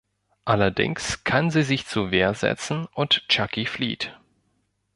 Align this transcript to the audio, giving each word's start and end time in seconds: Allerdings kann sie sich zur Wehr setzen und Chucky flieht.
Allerdings 0.45 1.23
kann 1.25 1.51
sie 1.51 1.61
sich 1.61 1.85
zur 1.85 2.09
Wehr 2.09 2.33
setzen 2.33 2.87
und 2.91 3.29
Chucky 3.29 3.67
flieht. 3.67 4.17